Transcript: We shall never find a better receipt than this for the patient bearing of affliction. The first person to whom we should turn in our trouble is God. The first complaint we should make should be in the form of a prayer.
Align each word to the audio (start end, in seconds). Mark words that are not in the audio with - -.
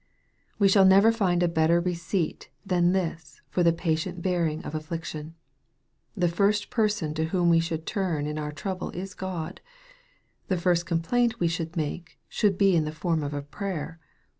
We 0.57 0.67
shall 0.67 0.83
never 0.83 1.11
find 1.11 1.43
a 1.43 1.47
better 1.47 1.79
receipt 1.79 2.49
than 2.65 2.91
this 2.91 3.39
for 3.51 3.61
the 3.61 3.71
patient 3.71 4.23
bearing 4.23 4.65
of 4.65 4.73
affliction. 4.73 5.35
The 6.17 6.27
first 6.27 6.71
person 6.71 7.13
to 7.13 7.25
whom 7.25 7.49
we 7.51 7.59
should 7.59 7.85
turn 7.85 8.25
in 8.25 8.39
our 8.39 8.51
trouble 8.51 8.89
is 8.95 9.13
God. 9.13 9.61
The 10.47 10.57
first 10.57 10.87
complaint 10.87 11.39
we 11.39 11.47
should 11.47 11.77
make 11.77 12.17
should 12.27 12.57
be 12.57 12.75
in 12.75 12.85
the 12.85 12.91
form 12.91 13.21
of 13.21 13.35
a 13.35 13.43
prayer. 13.43 13.99